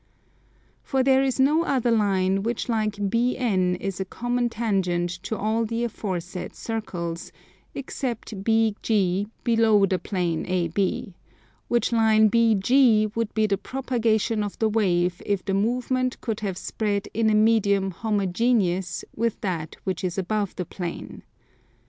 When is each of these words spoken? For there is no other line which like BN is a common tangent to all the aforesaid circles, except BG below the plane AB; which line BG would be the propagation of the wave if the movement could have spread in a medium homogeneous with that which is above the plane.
For 0.81 1.03
there 1.03 1.21
is 1.21 1.39
no 1.39 1.63
other 1.63 1.91
line 1.91 2.41
which 2.41 2.67
like 2.67 2.93
BN 2.93 3.77
is 3.79 3.99
a 3.99 4.03
common 4.05 4.49
tangent 4.49 5.11
to 5.21 5.37
all 5.37 5.63
the 5.63 5.83
aforesaid 5.83 6.55
circles, 6.55 7.31
except 7.75 8.43
BG 8.43 9.29
below 9.43 9.85
the 9.85 9.99
plane 9.99 10.43
AB; 10.47 11.13
which 11.67 11.91
line 11.91 12.31
BG 12.31 13.15
would 13.15 13.31
be 13.35 13.45
the 13.45 13.59
propagation 13.59 14.43
of 14.43 14.57
the 14.57 14.69
wave 14.69 15.21
if 15.23 15.45
the 15.45 15.53
movement 15.53 16.19
could 16.19 16.39
have 16.39 16.57
spread 16.57 17.07
in 17.13 17.29
a 17.29 17.35
medium 17.35 17.91
homogeneous 17.91 19.05
with 19.15 19.39
that 19.41 19.75
which 19.83 20.03
is 20.03 20.17
above 20.17 20.55
the 20.55 20.65
plane. 20.65 21.21